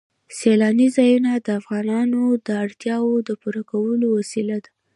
[0.37, 4.71] سیلانی ځایونه د افغانانو د اړتیاوو د پوره کولو وسیله ده.